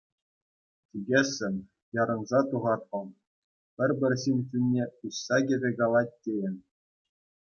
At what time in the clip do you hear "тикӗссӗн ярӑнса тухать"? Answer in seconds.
0.89-2.87